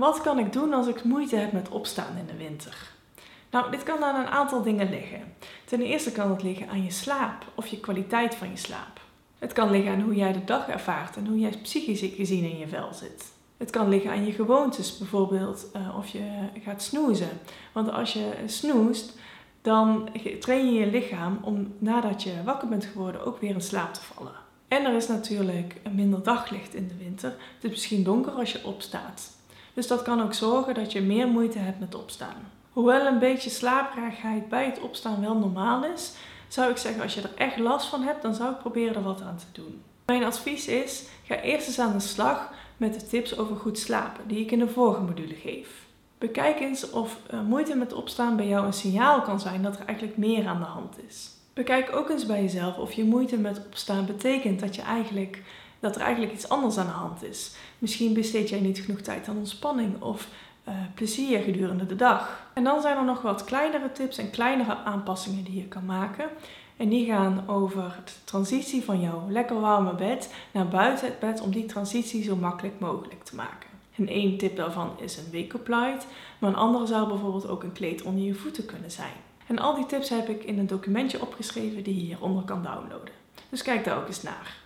Wat 0.00 0.20
kan 0.20 0.38
ik 0.38 0.52
doen 0.52 0.72
als 0.72 0.86
ik 0.86 1.04
moeite 1.04 1.36
heb 1.36 1.52
met 1.52 1.68
opstaan 1.68 2.16
in 2.16 2.26
de 2.26 2.36
winter? 2.36 2.90
Nou, 3.50 3.70
dit 3.70 3.82
kan 3.82 4.04
aan 4.04 4.20
een 4.20 4.30
aantal 4.30 4.62
dingen 4.62 4.90
liggen. 4.90 5.34
Ten 5.64 5.80
eerste 5.80 6.12
kan 6.12 6.30
het 6.30 6.42
liggen 6.42 6.68
aan 6.68 6.84
je 6.84 6.90
slaap 6.90 7.44
of 7.54 7.66
je 7.66 7.80
kwaliteit 7.80 8.34
van 8.34 8.50
je 8.50 8.56
slaap. 8.56 9.00
Het 9.38 9.52
kan 9.52 9.70
liggen 9.70 9.92
aan 9.92 10.00
hoe 10.00 10.14
jij 10.14 10.32
de 10.32 10.44
dag 10.44 10.68
ervaart 10.68 11.16
en 11.16 11.26
hoe 11.26 11.38
jij 11.38 11.58
psychisch 11.62 12.14
gezien 12.14 12.44
in 12.44 12.58
je 12.58 12.68
vel 12.68 12.94
zit. 12.94 13.32
Het 13.56 13.70
kan 13.70 13.88
liggen 13.88 14.10
aan 14.10 14.26
je 14.26 14.32
gewoontes, 14.32 14.98
bijvoorbeeld 14.98 15.66
uh, 15.76 15.96
of 15.96 16.08
je 16.08 16.48
gaat 16.62 16.82
snoezen. 16.82 17.40
Want 17.72 17.90
als 17.90 18.12
je 18.12 18.32
snoest, 18.46 19.18
dan 19.62 20.08
train 20.40 20.72
je 20.72 20.80
je 20.80 20.86
lichaam 20.86 21.38
om 21.42 21.74
nadat 21.78 22.22
je 22.22 22.42
wakker 22.44 22.68
bent 22.68 22.84
geworden 22.84 23.24
ook 23.24 23.40
weer 23.40 23.54
in 23.54 23.60
slaap 23.60 23.94
te 23.94 24.02
vallen. 24.02 24.34
En 24.68 24.84
er 24.84 24.94
is 24.94 25.08
natuurlijk 25.08 25.80
minder 25.90 26.22
daglicht 26.22 26.74
in 26.74 26.88
de 26.88 26.96
winter. 26.96 27.30
Het 27.30 27.64
is 27.64 27.70
misschien 27.70 28.02
donker 28.02 28.32
als 28.32 28.52
je 28.52 28.64
opstaat. 28.64 29.40
Dus 29.72 29.86
dat 29.86 30.02
kan 30.02 30.22
ook 30.22 30.34
zorgen 30.34 30.74
dat 30.74 30.92
je 30.92 31.00
meer 31.00 31.28
moeite 31.28 31.58
hebt 31.58 31.80
met 31.80 31.94
opstaan. 31.94 32.50
Hoewel 32.72 33.06
een 33.06 33.18
beetje 33.18 33.50
slaperigheid 33.50 34.48
bij 34.48 34.64
het 34.64 34.80
opstaan 34.80 35.20
wel 35.20 35.36
normaal 35.36 35.84
is, 35.84 36.12
zou 36.48 36.70
ik 36.70 36.76
zeggen 36.76 37.02
als 37.02 37.14
je 37.14 37.20
er 37.20 37.34
echt 37.34 37.58
last 37.58 37.86
van 37.86 38.02
hebt, 38.02 38.22
dan 38.22 38.34
zou 38.34 38.50
ik 38.50 38.58
proberen 38.58 38.94
er 38.94 39.02
wat 39.02 39.22
aan 39.22 39.36
te 39.36 39.60
doen. 39.60 39.82
Mijn 40.06 40.24
advies 40.24 40.66
is: 40.66 41.04
ga 41.24 41.40
eerst 41.40 41.66
eens 41.66 41.78
aan 41.78 41.92
de 41.92 42.00
slag 42.00 42.52
met 42.76 43.00
de 43.00 43.06
tips 43.06 43.38
over 43.38 43.56
goed 43.56 43.78
slapen 43.78 44.28
die 44.28 44.40
ik 44.40 44.50
in 44.50 44.58
de 44.58 44.68
vorige 44.68 45.00
module 45.00 45.34
geef. 45.34 45.68
Bekijk 46.18 46.60
eens 46.60 46.90
of 46.90 47.18
eh, 47.26 47.40
moeite 47.40 47.76
met 47.76 47.92
opstaan 47.92 48.36
bij 48.36 48.48
jou 48.48 48.66
een 48.66 48.72
signaal 48.72 49.22
kan 49.22 49.40
zijn 49.40 49.62
dat 49.62 49.78
er 49.78 49.86
eigenlijk 49.86 50.18
meer 50.18 50.46
aan 50.46 50.58
de 50.58 50.64
hand 50.64 50.96
is. 51.08 51.30
Bekijk 51.54 51.96
ook 51.96 52.10
eens 52.10 52.26
bij 52.26 52.42
jezelf 52.42 52.78
of 52.78 52.92
je 52.92 53.04
moeite 53.04 53.36
met 53.36 53.66
opstaan 53.66 54.06
betekent 54.06 54.60
dat 54.60 54.74
je 54.74 54.82
eigenlijk 54.82 55.42
dat 55.82 55.94
er 55.94 56.00
eigenlijk 56.00 56.32
iets 56.32 56.48
anders 56.48 56.78
aan 56.78 56.86
de 56.86 56.92
hand 56.92 57.22
is. 57.22 57.50
Misschien 57.78 58.12
besteed 58.12 58.48
jij 58.48 58.60
niet 58.60 58.78
genoeg 58.78 59.00
tijd 59.00 59.28
aan 59.28 59.36
ontspanning 59.36 60.02
of 60.02 60.28
uh, 60.68 60.74
plezier 60.94 61.40
gedurende 61.40 61.86
de 61.86 61.96
dag. 61.96 62.46
En 62.54 62.64
dan 62.64 62.80
zijn 62.80 62.96
er 62.96 63.04
nog 63.04 63.22
wat 63.22 63.44
kleinere 63.44 63.92
tips 63.92 64.18
en 64.18 64.30
kleinere 64.30 64.76
aanpassingen 64.76 65.44
die 65.44 65.56
je 65.56 65.68
kan 65.68 65.84
maken. 65.84 66.28
En 66.76 66.88
die 66.88 67.06
gaan 67.06 67.44
over 67.46 68.00
de 68.04 68.12
transitie 68.24 68.84
van 68.84 69.00
jouw 69.00 69.26
lekker 69.28 69.60
warme 69.60 69.94
bed 69.94 70.34
naar 70.52 70.68
buiten 70.68 71.06
het 71.06 71.18
bed 71.18 71.40
om 71.40 71.50
die 71.50 71.66
transitie 71.66 72.22
zo 72.22 72.36
makkelijk 72.36 72.80
mogelijk 72.80 73.24
te 73.24 73.34
maken. 73.34 73.68
En 73.96 74.08
één 74.08 74.38
tip 74.38 74.56
daarvan 74.56 74.90
is 75.00 75.16
een 75.16 75.32
wake-up 75.32 75.68
light, 75.68 76.06
maar 76.38 76.50
een 76.50 76.56
andere 76.56 76.86
zou 76.86 77.08
bijvoorbeeld 77.08 77.48
ook 77.48 77.62
een 77.62 77.72
kleed 77.72 78.02
onder 78.02 78.24
je 78.24 78.34
voeten 78.34 78.66
kunnen 78.66 78.90
zijn. 78.90 79.16
En 79.46 79.58
al 79.58 79.74
die 79.74 79.86
tips 79.86 80.08
heb 80.08 80.28
ik 80.28 80.44
in 80.44 80.58
een 80.58 80.66
documentje 80.66 81.20
opgeschreven 81.20 81.82
die 81.82 81.94
je 81.94 82.00
hieronder 82.00 82.44
kan 82.44 82.62
downloaden. 82.62 83.14
Dus 83.48 83.62
kijk 83.62 83.84
daar 83.84 83.96
ook 83.96 84.06
eens 84.06 84.22
naar. 84.22 84.61